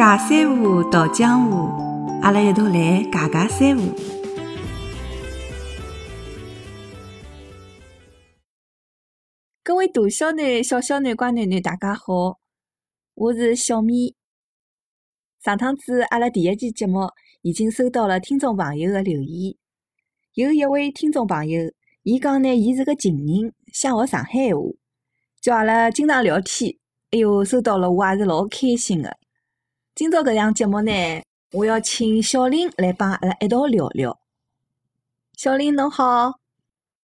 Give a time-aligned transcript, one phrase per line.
[0.00, 1.68] 尬三胡，蹈江湖，
[2.22, 3.94] 阿拉一道来尬尬三胡。
[9.62, 12.38] 各位大小囡、小小囡、乖囡囡，大家好，
[13.12, 14.16] 我是小咪。
[15.44, 17.00] 上趟子阿拉第一期节目
[17.42, 19.54] 已经收到了听众朋友的留言，
[20.32, 21.60] 有一位听众朋友，
[22.04, 24.62] 伊讲呢，伊是个情人，想学上海话，
[25.42, 26.74] 叫阿拉经常聊天。
[27.10, 29.18] 哎哟，收到了，我也是老开心的。
[29.94, 30.92] 今朝搿样节目呢，
[31.52, 34.18] 我要请小林来帮阿拉一道聊聊。
[35.36, 36.38] 小林侬好，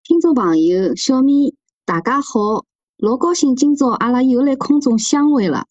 [0.05, 2.65] 听众朋友小米，大家好，
[2.99, 5.67] 老高兴今朝阿拉又来空中相会了。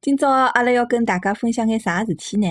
[0.00, 2.48] 今朝阿拉要跟大家分享眼啥事体呢？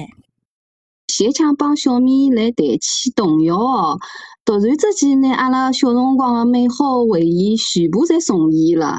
[1.07, 3.99] 前腔帮小米来谈起童谣哦，
[4.45, 8.97] 突然之间拿阿拉小辰光的美好回忆全部侪重现了。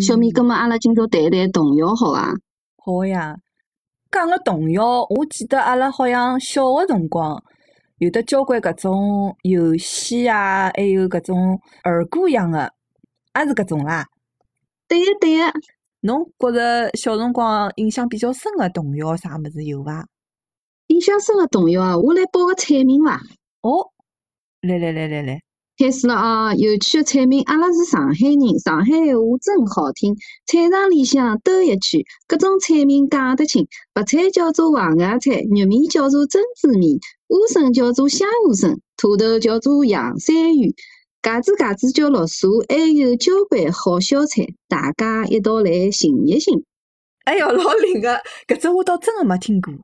[0.00, 2.34] 小米，葛末阿拉今朝谈谈童谣好伐？
[2.76, 3.38] 好呀。
[4.14, 7.42] 讲个童谣，我记得阿拉好像小个辰光
[7.98, 12.72] 有得交关搿种游戏啊，还有搿种儿歌样个，
[13.36, 14.06] 也是搿种啦。
[14.86, 15.52] 对个对个，
[16.02, 20.06] 侬觉着小辰光印象比较深个童谣啥物事有伐？
[20.86, 23.20] 印象深个童谣啊，我来报个菜名伐？
[23.62, 23.90] 哦，
[24.60, 25.40] 来来来来来。
[25.76, 26.54] 开始了啊！
[26.54, 30.14] 有趣的菜名，阿拉是上海人，上海话真好听。
[30.46, 33.66] 菜场里向兜一圈，各种菜名讲得清。
[33.92, 40.76] 白菜叫做黄芽菜，玉米叫做珍珠米，乌参叫做香乌参，土豆叫做洋山芋，
[41.20, 46.62] 茄子茄子叫绿薯，还有交关好小菜，大家一道来寻一寻。
[47.24, 49.74] 哎哟，老灵个，搿只我倒真个没听过。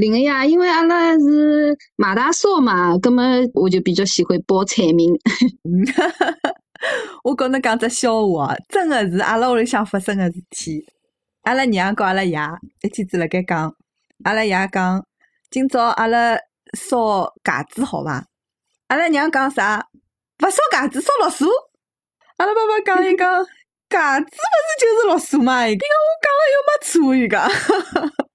[0.00, 3.20] 另个呀，因为阿拉是马大嫂嘛，葛么
[3.52, 5.12] 我就比较喜欢报菜名。
[7.24, 10.86] 我跟侬讲只笑话，真个是阿拉屋里向发生个事体。
[11.42, 12.38] 阿拉娘跟阿拉爷
[12.82, 13.74] 一天子辣盖讲，
[14.22, 15.04] 阿拉爷讲
[15.50, 16.36] 今朝阿拉
[16.78, 18.24] 烧茄子好伐？
[18.86, 19.84] 阿拉娘讲啥？
[20.38, 21.46] 勿烧茄子，烧绿薯。
[22.36, 23.44] 阿拉爸爸讲一讲
[23.90, 25.66] 茄子勿是就是绿薯嘛？
[25.66, 27.50] 伊讲我讲了又没错，伊讲。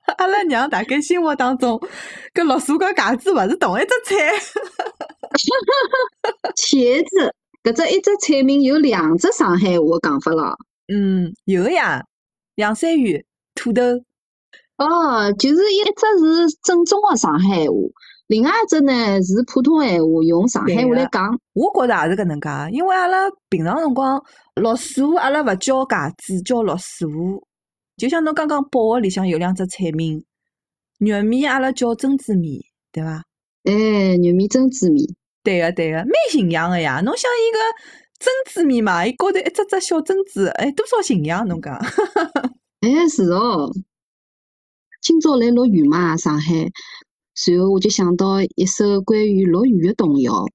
[0.18, 1.80] 阿拉娘大概心目当中，
[2.34, 4.16] 跟绿薯跟茄子勿是同一只菜。
[6.56, 7.34] 茄子，
[7.64, 10.56] 搿只一只菜名有两只上海话讲法了。
[10.94, 12.04] 嗯，有呀，
[12.56, 13.26] 洋山芋、
[13.56, 13.82] 土豆。
[14.78, 17.74] 哦，就是一只是正宗的上海话，
[18.28, 21.40] 另外一只呢是普通闲话，用上海话来讲。
[21.54, 24.22] 我觉着也是搿能介，因为阿拉平常辰光
[24.56, 27.48] 绿薯阿拉勿叫茄子，叫绿薯。
[28.04, 30.26] 就像侬刚刚报个里向有两只菜名，
[31.00, 33.24] 玉米阿拉叫珍珠米，对伐？
[33.64, 37.00] 哎，玉米珍珠米，对个对个，蛮形象个呀。
[37.00, 37.58] 侬想伊个
[38.20, 41.48] 珍珠米嘛，伊高头一只只小珍珠，哎，多少形象？
[41.48, 41.74] 侬讲？
[42.84, 43.72] 哎，是哦。
[45.02, 46.70] 今朝来落雨嘛，上海，
[47.36, 50.46] 随后我就想到一首关于落雨的童谣。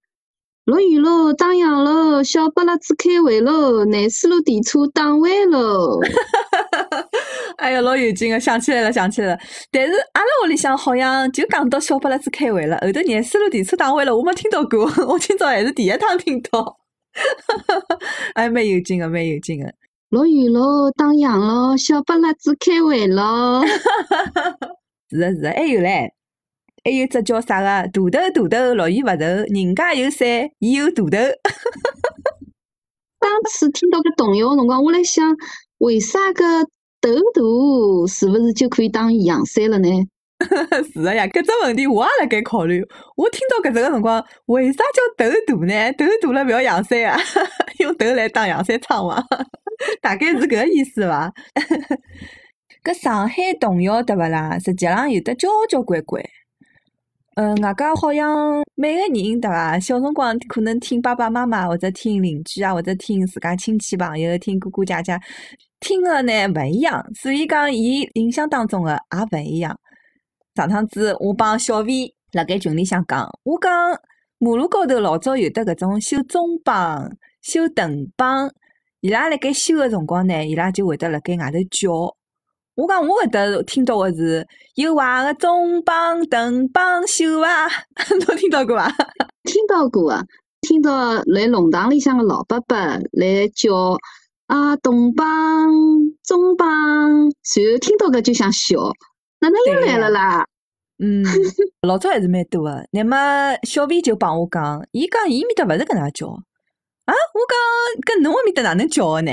[0.68, 5.98] 落雨喽，打烊喽，小巴拉子开会喽，廿四路电车打完喽。
[7.56, 9.40] 哎呀，老有劲个，想起来了，想起来了。
[9.72, 14.84] 但是阿拉屋里向好像就讲到小巴拉子开会了，后头廿四路电车打完了，我没听到过。
[15.08, 16.76] 我今朝还是第一趟听到。
[18.36, 19.72] 哎，蛮有劲个，蛮有劲个。
[20.10, 23.62] 落雨喽，打烊喽，小巴拉子开会喽。
[25.08, 26.12] 是的是的，还有嘞。
[26.88, 27.66] 还有只叫啥个？
[27.66, 30.26] 大头大头，落雨勿愁，人家有伞，
[30.58, 31.10] 伊有大头。
[33.20, 35.36] 当时听到搿童谣辰光，我来想，
[35.78, 36.64] 为啥个
[37.02, 37.42] 头大
[38.08, 39.88] 是勿是就可以当阳伞了呢？
[40.94, 42.82] 是个呀，搿只问题我也辣盖考虑。
[43.16, 45.92] 我听到搿只个辰光，为啥叫头大呢？
[45.92, 47.20] 头大了勿要阳伞啊？
[47.80, 49.22] 用头来当阳伞撑伐？
[50.00, 51.30] 大概是搿个意思伐？
[52.82, 54.58] 搿上海童谣对勿啦？
[54.58, 56.24] 实际上有得交交关关。
[57.38, 59.78] 嗯，外加好像每个人对伐？
[59.78, 65.16] 小辰光可能听爸爸妈妈，或者听邻居啊，或者听自家亲戚朋友，听哥哥姐姐，
[65.78, 69.78] 听个呢勿一样，所以讲伊印象当中个也勿一样。
[70.56, 73.72] 上趟子我帮小 V 辣盖群里向讲，我讲
[74.38, 77.08] 马路高头老早有得搿种修中帮、
[77.40, 78.50] 修藤帮，
[79.00, 82.17] 伊拉辣盖修个辰光呢，伊拉就会得辣盖外头叫。
[82.78, 84.46] 我讲我搿搭听到个是
[84.76, 87.66] 有坏个中帮、藤帮修啊，
[88.24, 88.88] 侬听到过伐？
[89.42, 90.22] 听到过啊，
[90.60, 93.98] 听到来弄堂里向个老伯伯来叫
[94.46, 95.26] 啊东帮、
[96.22, 98.76] 中帮，随后听到搿就想笑，
[99.40, 100.46] 哪能又来了啦？
[101.02, 101.24] 嗯，
[101.82, 102.86] 老早还是蛮多个。
[102.92, 109.32] 那么小 V 就帮我讲，伊讲伊面搭勿是搿能叫啊，我讲跟侬埃面搭哪能叫个呢？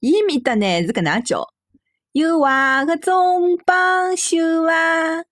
[0.00, 1.46] 伊面搭呢是搿能叫。
[2.12, 4.36] 有坏个中帮修
[4.66, 5.22] 啊，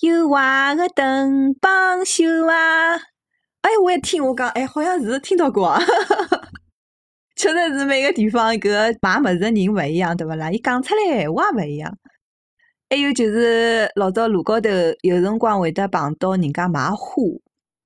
[0.00, 2.96] 有坏个灯帮修啊。
[3.60, 5.78] 哎，我一听我讲，哎，好像是听到过啊。
[7.36, 10.50] 确实是每个地方搿买物事的人勿一样，对勿啦？
[10.50, 11.94] 伊讲出来闲话也勿一样。
[12.88, 14.70] 还有就是老早路高头
[15.02, 17.22] 有辰光会得碰到人家卖花，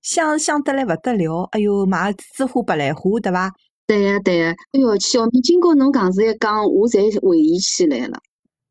[0.00, 1.48] 香香得来勿得了。
[1.50, 3.52] 哎哟，买栀子花、白兰花，对伐？
[3.90, 8.20] 对个对个，哎哟，小米经过侬讲子一讲，我侪回忆起来了。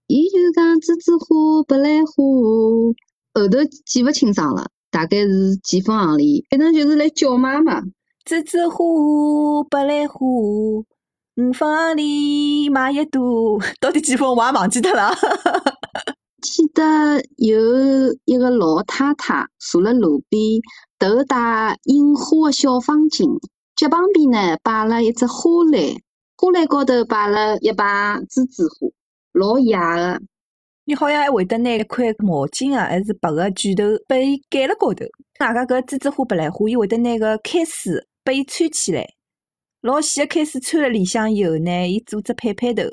[0.07, 2.13] 伊就讲栀子花、白兰花，
[3.33, 7.81] 后头记勿清爽了，大概是几分行钿，反正就是来叫妈妈。
[8.25, 15.11] 栀子花、白兰花，五分行钿买一朵， 到底几分我也忘记脱了。
[16.41, 17.59] 记得有
[18.23, 20.61] 一个老太太坐辣路边，
[20.97, 23.37] 头戴樱花的小方巾，
[23.79, 25.81] 脚旁边呢摆了一只花篮，
[26.35, 27.85] 花篮高头摆了一排
[28.29, 28.89] 栀子花，
[29.31, 30.21] 老野的。
[30.83, 35.05] 你好像还会得拿一块毛巾啊，还是白个卷头，拨伊盖辣高头。
[35.39, 39.07] 外加搿栀子花、白兰花，伊会得拿个开水拨伊穿起来，
[39.79, 42.83] 老细个开水穿辣里向以后呢，伊做只配配头。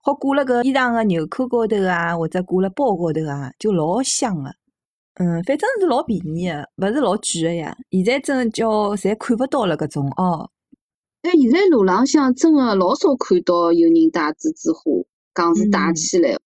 [0.00, 4.50] 好挂辣搿衣裳个纽扣高头啊，或者挂辣包高头啊，就老香个。
[5.14, 7.76] 嗯，反正是老便宜个，勿是老贵个呀。
[7.90, 10.50] 现在真叫侪看勿到了搿种哦。
[11.22, 14.90] 但现在路浪向真个老少看到有人带栀子花，
[15.34, 16.36] 讲是带起来。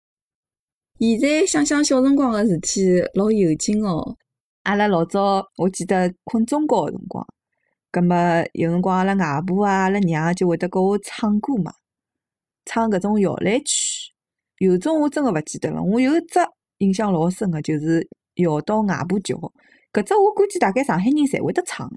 [1.01, 4.17] 现在想想小辰光个事体，老有劲哦。
[4.65, 7.27] 阿拉老早我记得困中觉个辰光，
[7.91, 8.15] 葛末
[8.53, 11.73] 有辰光阿拉外婆啊、阿拉娘就会得跟我唱歌嘛。
[12.67, 14.13] 唱搿种摇篮曲，
[14.59, 15.83] 有种我真个勿记得了。
[15.83, 16.39] 我有一只
[16.79, 18.07] 印象老深个，就是
[18.39, 19.37] 摇到外婆桥。
[19.93, 21.97] 搿只我估计大概上海人侪会得唱个。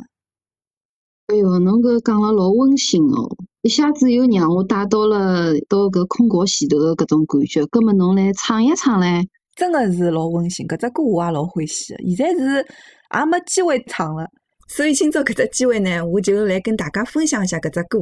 [1.27, 3.29] 哎哟，侬搿讲了老温馨哦，
[3.61, 7.65] 一下子又让我带到了到搿困觉前头个搿种感觉。
[7.67, 9.25] 葛末侬来唱一唱唻？
[9.55, 11.99] 真个是老温馨，搿只歌我也老欢喜个。
[12.15, 12.65] 现在是
[13.13, 14.25] 也没机会唱了，
[14.67, 17.99] 所以今朝搿只机会呢，我就来跟大家分享一下搿只歌。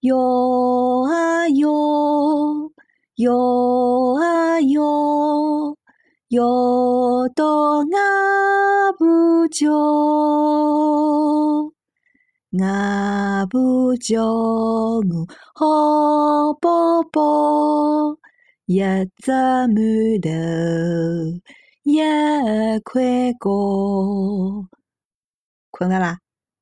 [0.00, 0.16] 摇
[1.06, 1.68] 啊摇，
[3.16, 3.34] 摇
[4.20, 4.82] 啊摇，
[6.28, 6.44] 摇
[7.34, 7.86] 到外
[8.98, 9.66] 婆桥。
[12.52, 15.02] 外婆叫我
[15.54, 18.18] 好宝宝，
[18.66, 18.78] 一
[19.16, 20.28] 只馒头
[21.84, 21.98] 一
[22.84, 24.66] 块糕。
[25.70, 26.18] 困了啦？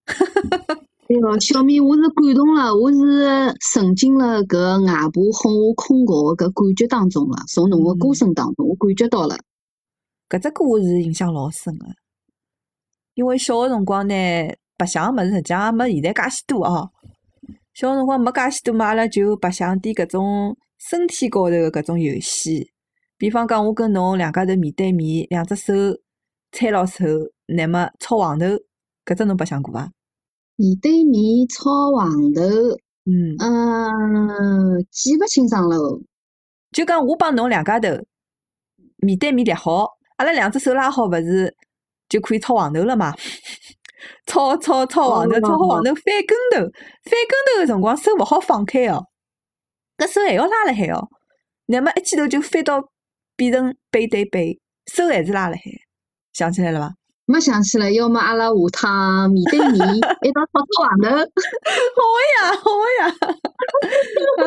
[1.08, 9.36] 哎哟，小米，我是感动了，我是沉浸了搿外婆哄我困觉个搿感觉当中了，从侬个歌声当中，我感觉到了。
[10.28, 11.86] 搿只歌我是印象老深个，
[13.14, 14.14] 因为小个辰光呢，
[14.76, 16.90] 白相个物事实际上也没现在介许多哦。
[17.74, 22.68] 小个辰光没介许多嘛，阿拉就白相点搿种身体高头个搿种游戏，
[23.16, 25.72] 比方讲我跟侬两家头面对面，两只手
[26.50, 27.04] 搀牢手，
[27.46, 28.46] 乃末抄黄头，
[29.04, 29.92] 搿只侬白相过伐？
[30.56, 32.42] 面对面抄黄头，
[33.04, 36.00] 嗯，嗯，记勿清爽了。
[36.72, 37.90] 就讲我帮侬两家头
[38.96, 41.54] 面对面立好，阿拉两只手拉好，勿是
[42.08, 43.12] 就可以抄黄头了嘛？
[44.26, 46.70] 抄抄抄黄头，抄好黄头翻跟头，
[47.04, 49.04] 翻跟头个辰光手勿好放开哦，
[49.98, 51.08] 搿手还要拉辣海哦。
[51.66, 52.80] 乃末一记头就翻到
[53.34, 54.58] 变成背对背，
[54.92, 55.62] 手还是拉辣海，
[56.32, 56.94] 想起来了伐？
[57.26, 61.08] 没想起来，要么阿拉下趟面对面一道抄抄黄头。
[61.10, 63.14] 好个呀， 好个呀！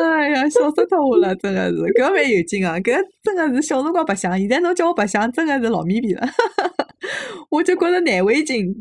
[0.00, 2.76] 哎呀，笑死脱我了，真的是，搿蛮有劲啊！
[2.80, 6.26] 搿真的是小辰光白相，现在侬叫我白相，真的是老咪咪了。
[7.50, 8.74] 我就觉着难为情。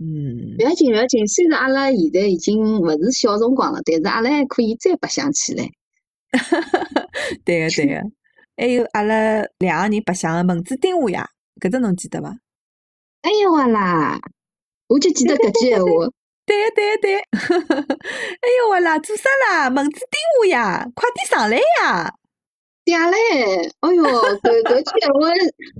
[0.00, 1.24] 嗯，勿要紧，勿要紧。
[1.28, 5.64] 虽然阿拉现在已经勿是小辰光了，但是阿拉还可以再白相起来。
[7.44, 8.00] 对个对个，
[8.56, 11.28] 还有阿拉两个人白相个蚊子叮我呀，
[11.60, 12.34] 搿只侬记得伐？
[13.22, 14.18] 哎呦哇啦！
[14.88, 15.86] 我就记得搿句闲话。
[16.46, 17.24] 对个对个对个，
[17.94, 19.68] 哎哟哇啦，做啥啦？
[19.68, 20.08] 蚊子叮
[20.40, 22.12] 我呀，快点上来呀！
[22.84, 23.70] 嗲嘞！
[23.80, 25.20] 哎哟，搿搿句闲话，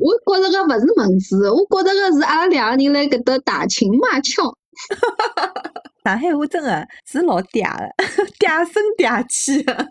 [0.00, 4.54] 我觉着个勿是蚊子，我觉着个是阿拉两个人辣搿搭打情骂俏。
[6.04, 7.88] 上海话真个是老嗲的，
[8.38, 9.74] 嗲声嗲气个。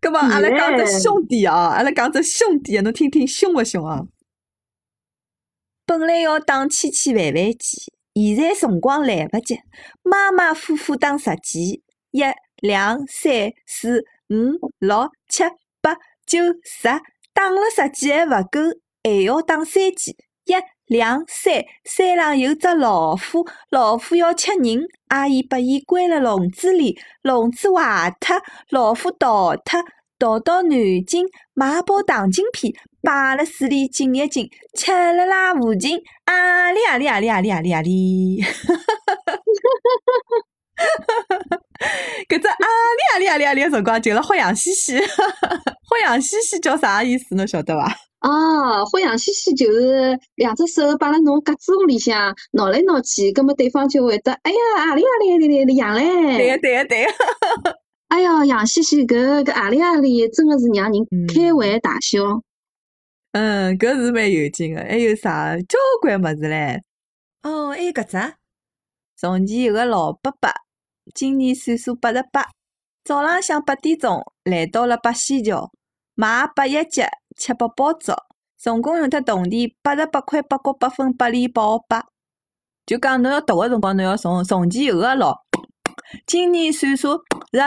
[0.00, 4.04] 葛末阿拉讲只兄弟哦，阿拉讲只兄弟，侬听听凶勿凶啊？
[5.88, 7.56] 本来要打千千万万件，
[8.12, 9.58] 现在辰光来勿及，
[10.02, 11.80] 马马虎虎打十件，
[12.10, 12.22] 一、
[12.60, 15.44] 两、三、四、五、六、七、
[15.80, 15.94] 八、
[16.26, 16.88] 九、十，
[17.32, 18.60] 打了十件还勿够，
[19.02, 20.14] 还要打三件，
[20.44, 20.52] 一、
[20.84, 28.36] 两三，山上有只老虎，老虎要吃人，阿姨把伊关了笼子里，笼子坏脱，
[28.68, 29.82] 老虎逃脱，
[30.18, 39.14] 逃到南京买包糖精片，摆了水里浸一浸，吃了拉附近，啊里 啊里啊里啊里啊里啊里，哈哈哈哈
[40.28, 41.60] 哈哈！
[42.28, 47.34] 搿只啊里啊里啊里啊里个辰光，就辣好洋兮兮，好洋兮兮叫啥意思？
[47.36, 47.96] 侬晓得伐？
[48.20, 54.58] 哦，好洋兮兮就是两只手摆辣侬胳肢窝里向挠来挠去，葛末对方就会得，哎呀，
[54.90, 56.36] 啊里啊里啊里里痒嘞！
[56.36, 57.10] 对个对个对个，
[58.08, 62.18] 哎哟，洋兮兮搿搿啊里啊里真个是让人开怀大笑。
[63.38, 66.82] 嗯，搿是蛮有劲个，还有啥交关物事唻？
[67.42, 68.34] 哦，还有搿只，
[69.16, 70.50] 从前有个老伯伯，
[71.14, 72.48] 今年岁数八十八，
[73.04, 75.70] 早浪向八点钟来到了八仙桥，
[76.16, 77.08] 买八一节。
[77.36, 78.12] 吃八包粥，
[78.58, 82.02] 总共用脱铜钿八十八块八角八分八厘八毫八。
[82.84, 85.36] 就讲侬要读个辰光，侬要从从前有个老，
[86.26, 87.12] 今年岁数
[87.52, 87.62] 是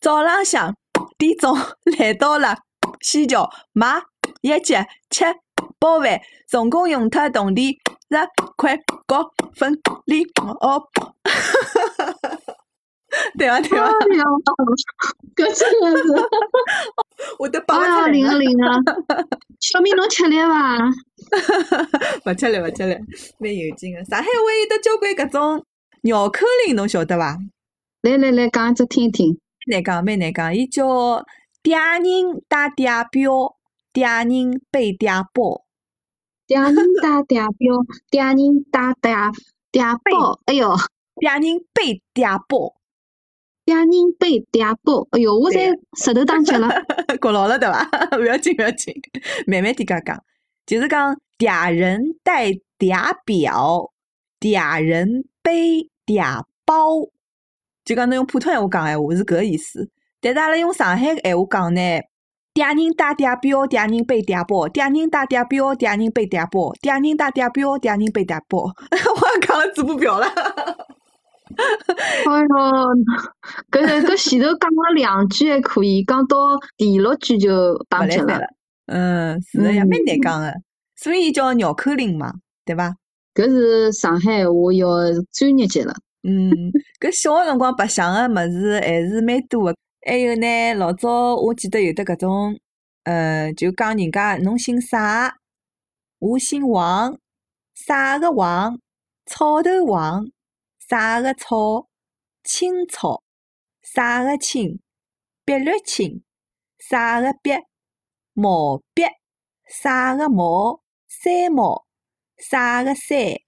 [0.00, 0.72] 早浪向
[1.18, 1.52] 点钟
[1.98, 2.56] 来到了
[3.00, 4.00] 西桥买
[4.40, 5.24] 一节七
[5.78, 8.76] 包饭，总共用脱铜钿十块
[9.06, 9.72] 角分
[10.06, 10.24] 厘
[10.60, 10.82] 哦。
[13.38, 13.88] 对啊对啊，
[15.34, 16.04] 搿真个是，
[17.38, 18.76] 我都帮啊灵啊灵啊！
[19.60, 20.78] 小明侬吃力伐？
[22.26, 22.94] 勿吃力勿吃力，
[23.38, 24.04] 蛮有劲个。
[24.04, 25.64] 上海还有得交关搿种
[26.02, 27.38] 绕口令，侬晓得伐？
[28.02, 29.38] 来来来，讲一只听听。
[29.70, 30.54] 难讲，蛮难讲。
[30.54, 31.24] 伊叫嗲
[31.64, 33.56] 人打嗲表，
[33.98, 35.64] 嗲人背嗲包。
[36.46, 37.74] 嗲人打嗲表，
[38.10, 39.34] 嗲人打嗲
[39.72, 40.40] 嗲包。
[40.46, 40.76] 哎哟，
[41.16, 42.74] 嗲人背嗲包。
[43.66, 46.68] 嗲人背嗲包，哎哟，我侪舌头打结了，
[47.20, 47.90] 过牢了对伐？
[48.16, 48.94] 勿要紧勿要紧，
[49.46, 50.24] 慢慢点讲讲。
[50.64, 53.90] 就是讲嗲人带嗲表，
[54.40, 57.10] 嗲人背嗲包，
[57.84, 59.90] 就讲侬用普通闲话讲闲话是搿个意思。
[60.20, 61.80] 但是阿拉用上海闲话讲呢，
[62.58, 70.26] 嗲人打嗲表，嗲人背嗲包，嗲人打嗲表，嗲人背嗲包，嗲人打嗲表，嗲人背嗲包，我讲了嘴巴表了。
[72.26, 72.96] 哎哟，
[73.70, 76.36] 搿搿前头讲了两句还可以，讲到
[76.76, 78.40] 第六句就打结了。
[78.86, 80.52] 嗯，是的呀，蛮难讲的，
[80.96, 82.32] 所以叫绕口令嘛，
[82.64, 82.92] 对伐？
[83.34, 84.88] 搿是上海话要
[85.32, 85.94] 专业级了。
[86.24, 86.50] 嗯，
[86.98, 89.78] 搿小个辰光白相个物事还是蛮多的。
[90.08, 92.58] 还有呢，老早我记得有的搿种，
[93.02, 95.36] 呃，就讲人家侬姓啥，
[96.18, 97.18] 我姓王，
[97.74, 98.80] 啥个王，
[99.26, 100.30] 草头王。
[100.78, 101.88] 啥个草？
[102.42, 103.22] 青草。
[103.82, 104.80] 啥个青？
[105.44, 106.24] 碧绿青。
[106.78, 107.50] 啥个碧？
[108.32, 109.02] 毛碧。
[109.66, 110.80] 啥个毛？
[111.06, 111.84] 山毛。
[112.38, 113.42] 啥个山？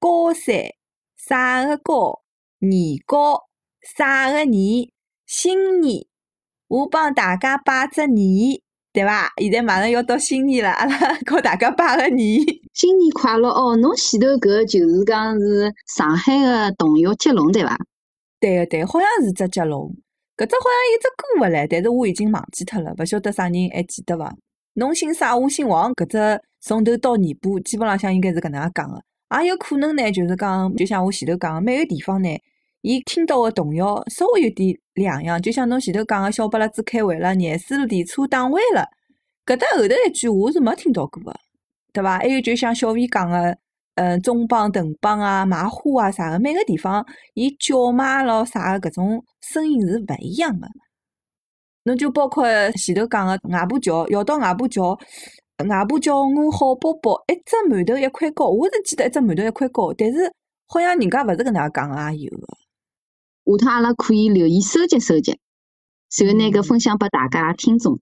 [0.00, 0.74] 高山。
[1.16, 2.24] 啥个高？
[2.58, 3.48] 年高。
[3.80, 4.90] 啥个年？
[5.30, 6.04] 新年。
[6.66, 8.60] 我帮大家拜只年。
[8.92, 9.32] 对伐？
[9.36, 12.40] 现在马上要到新年了，阿拉告大家拜个年，
[12.74, 13.76] 新年快乐哦！
[13.76, 17.78] 侬前头搿就是讲是上海个童谣接龙对伐？
[18.40, 19.94] 对个对，好像是只接龙，
[20.36, 24.34] 搿只好像有只歌个唻，但是我已经忘记脱了，勿晓得啥人还记得伐？
[24.74, 25.36] 侬姓啥？
[25.36, 29.00] 我姓王，搿只从头到尾巴基本浪向应该是搿能介讲个，
[29.40, 32.28] 也有可能呢，就是讲，就像我前头讲个，每个地方呢，
[32.82, 38.88] 伊听到个童谣稍微有点两样，就像侬前头讲个小巴拉子开会了，廿四路电车打弯了，
[39.44, 41.34] 搿搭后头一句我是没听到过个，
[41.92, 42.18] 对伐？
[42.18, 43.54] 还有就像小 V 讲个，
[43.96, 50.66] 嗯，中帮、藤帮啊、卖花啊啥个，每个地方伊叫卖咯啥个搿种声音是勿一样个。
[51.84, 54.98] 侬就包括前头讲个外婆桥，要到外婆桥，
[55.68, 60.32] 外婆叫我好宝宝，一只馒头一块糕，我是记得一只馒头一块糕，但是
[60.66, 62.46] 好像人家勿是搿能介讲个也有个。
[63.58, 65.38] 下趟阿拉可以留意收集收集，
[66.08, 67.98] 随后拿搿分享拨大家听众。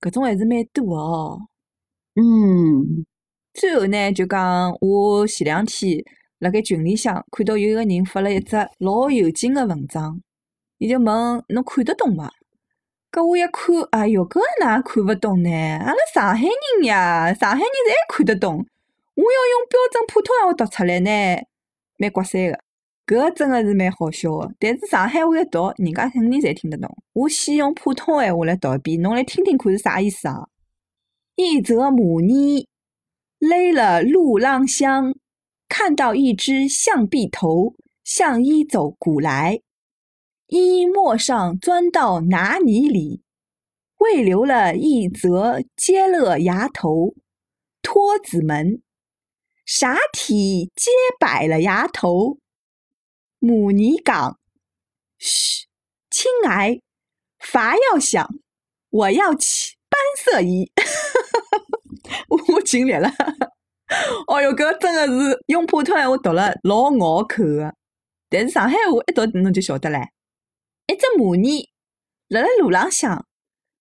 [0.00, 1.40] 搿种还是蛮多个哦。
[2.16, 3.04] 嗯，
[3.52, 6.04] 最后呢，就讲我前两天
[6.38, 10.20] 辣盖群里向看到有一个人发了一只老有劲个文章，
[10.78, 11.06] 伊就问
[11.48, 12.32] 侬看得懂伐？
[13.12, 15.50] 搿我一看，哎哟，搿哪看勿懂呢？
[15.50, 18.56] 阿拉上海人呀，上海人侪看得懂。
[19.14, 21.46] 我要用标准普通闲话读出来呢，
[21.98, 22.63] 蛮刮三个。
[23.06, 26.88] 搿真个是蛮好笑个，但是上海话一读，人家肯定侪听得懂。
[27.12, 30.48] 我先用普通闲话来读一遍，侬来听听看是啥意思啊？
[31.36, 32.66] 一则母尼
[33.38, 35.14] 勒了路浪香，
[35.68, 39.60] 看到一只象鼻头向一走古来，
[40.46, 43.20] 一陌上钻到哪泥里，
[43.98, 47.14] 未留了一则接乐牙头
[47.82, 48.80] 托子门，
[49.66, 52.38] 啥体皆摆了牙头。
[53.46, 54.38] 母尼讲
[55.20, 55.66] ：“嘘，
[56.08, 56.80] 亲爱，
[57.38, 58.26] 伐要响，
[58.88, 60.72] 我要起斑色衣。
[62.54, 63.10] 我尽力了。
[64.28, 67.74] 哦哟，搿真的是用普通话读了老拗口的，
[68.30, 70.08] 但是上海话一读侬就晓得唻。
[70.86, 71.68] 一只母尼
[72.28, 73.26] 辣辣路浪向，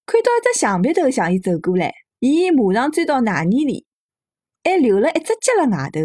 [0.06, 3.86] 看到一只橡皮头向伊走过来，伊马上钻到奶泥里，
[4.66, 6.02] 还留了一只脚辣外头。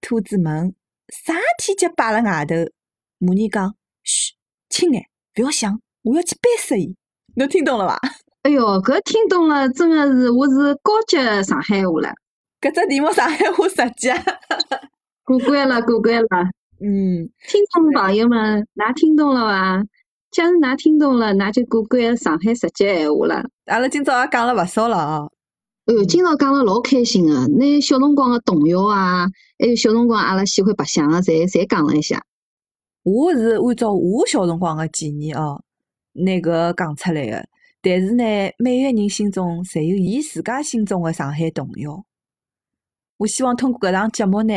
[0.00, 0.72] 兔子问：
[1.08, 2.54] 啥体脚摆辣外头？
[3.18, 4.34] 母尼讲：嘘，
[4.68, 5.06] 亲爱，
[5.36, 6.94] 勿要想，我要去掰死伊。
[7.36, 8.00] 侬听懂了伐？
[8.42, 12.12] 哎哟，搿听懂了，真的是我是高级上海话了。
[12.60, 14.08] 搿只题目上海话十级，
[15.24, 16.28] 过关了，过关了。
[16.80, 19.84] 嗯，听众朋友们，㑚听懂了伐？
[20.30, 23.44] 假如㑚听懂了，㑚就过关上海十级闲话了。
[23.66, 25.30] 阿拉今朝也讲了勿少了哦。
[25.86, 29.26] 哦，今朝讲了老开心个，拿小辰光个童谣啊，
[29.58, 32.22] 还有小辰光阿拉喜欢白相个，侪侪讲了一下。
[33.04, 35.62] 我是按照我小辰光个记忆哦，
[36.14, 37.46] 拿搿讲出来个。
[37.82, 38.24] 但是呢，
[38.56, 42.02] 每个人心中侪有伊自家心中个上海童谣。
[43.18, 44.54] 我希望通过搿档节目呢，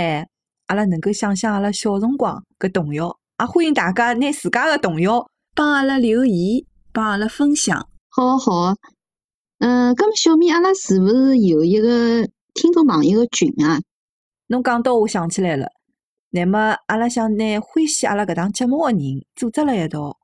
[0.68, 7.89] 阿拉能够想想阿拉小辰光搿童谣，也欢迎大家拿自家个童谣帮阿拉留言，帮阿拉分享。
[8.08, 8.74] 好好，
[9.60, 13.82] 嗯，咁么小米，阿拉是勿是有一个听众朋友个群啊？
[14.48, 15.68] 侬讲到，我想起来了。
[16.29, 19.00] 那么，阿拉想拿欢喜阿拉搿档节目个人
[19.36, 20.17] 组织辣一道。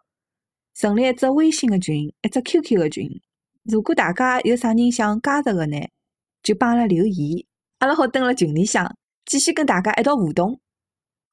[0.75, 3.07] 成立一只微信个群，一只 QQ 个群。
[3.63, 5.77] 如果大家有啥人想加入个呢，
[6.41, 7.45] 就帮阿拉留言，
[7.77, 8.95] 阿拉好蹲辣群里向
[9.25, 10.60] 继续跟大家一道互动。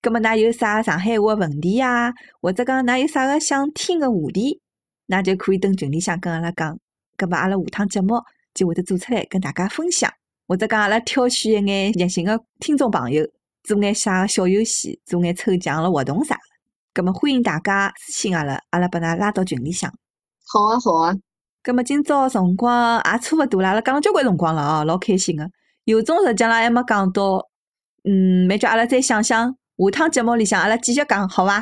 [0.02, 2.12] 葛末，㑚有啥上海话问题呀？
[2.40, 4.60] 或者讲，㑚有啥个想听个话题，
[5.06, 6.78] 那就可以蹲群里向跟阿拉讲。
[7.16, 8.14] 葛末，阿拉下趟节目
[8.54, 10.12] 就会得做出来跟大家分享，
[10.46, 13.26] 或者讲阿拉挑选一眼热心个听众朋友，
[13.62, 16.36] 做眼啥小游戏，做眼抽奖了活动啥。
[16.92, 19.92] 咁么欢迎大家私信阿拉，阿拉把㑚拉到群里向。
[20.44, 21.14] 好啊，好啊。
[21.62, 25.48] 咁么今朝辰光也差勿多啦，阿拉讲了交关辰光了哦，老开心个。
[25.84, 27.46] 有种实际浪还没讲到，
[28.04, 31.60] 嗯，没叫阿拉再想想，下趟节目里向阿拉继续讲，好伐？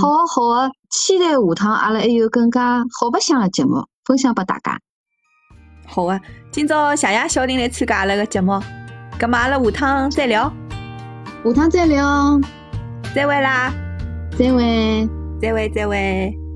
[0.00, 4.78] 好啊，好啊，期待下趟阿拉还有更加好白相个节目分享拨大家。
[5.86, 8.52] 好啊，今朝谢谢小林来参加阿拉个节目，
[9.18, 10.52] 咁么阿拉下趟再聊。
[11.48, 12.38] 下趟再聊。
[13.14, 13.72] 这位啦。
[14.38, 15.08] 再会，
[15.40, 16.47] 再会，再会。